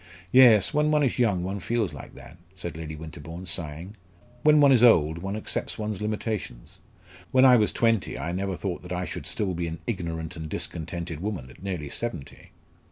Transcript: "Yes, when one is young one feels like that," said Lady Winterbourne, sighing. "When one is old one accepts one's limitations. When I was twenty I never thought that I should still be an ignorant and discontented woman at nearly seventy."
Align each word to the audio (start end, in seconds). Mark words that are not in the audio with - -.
"Yes, 0.31 0.73
when 0.73 0.89
one 0.89 1.03
is 1.03 1.19
young 1.19 1.43
one 1.43 1.59
feels 1.59 1.93
like 1.93 2.15
that," 2.15 2.37
said 2.55 2.75
Lady 2.75 2.95
Winterbourne, 2.95 3.45
sighing. 3.45 3.95
"When 4.41 4.59
one 4.59 4.71
is 4.71 4.83
old 4.83 5.19
one 5.19 5.35
accepts 5.35 5.77
one's 5.77 6.01
limitations. 6.01 6.79
When 7.29 7.45
I 7.45 7.55
was 7.55 7.71
twenty 7.71 8.17
I 8.17 8.31
never 8.31 8.55
thought 8.55 8.81
that 8.81 8.91
I 8.91 9.05
should 9.05 9.27
still 9.27 9.53
be 9.53 9.67
an 9.67 9.77
ignorant 9.85 10.35
and 10.35 10.49
discontented 10.49 11.19
woman 11.19 11.51
at 11.51 11.61
nearly 11.61 11.89
seventy." 11.89 12.49